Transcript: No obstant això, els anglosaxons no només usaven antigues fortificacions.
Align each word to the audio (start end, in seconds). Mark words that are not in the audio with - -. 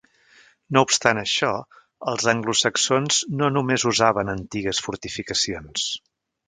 No 0.77 0.81
obstant 0.87 1.19
això, 1.23 1.49
els 2.13 2.27
anglosaxons 2.35 3.21
no 3.43 3.53
només 3.59 3.89
usaven 3.95 4.37
antigues 4.39 4.85
fortificacions. 4.89 5.91